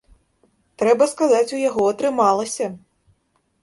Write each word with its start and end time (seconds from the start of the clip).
Трэба 0.83 1.09
сказаць, 1.13 1.53
у 1.59 1.63
яго 1.69 1.81
атрымалася! 1.93 2.75